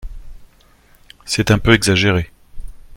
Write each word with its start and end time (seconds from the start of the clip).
C’est 1.25 1.51
un 1.51 1.59
peu 1.59 1.75
exagéré 1.75 2.31